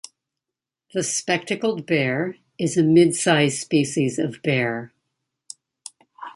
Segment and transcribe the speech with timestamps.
[0.95, 4.93] The spectacled bear is a mid-sized species of bear.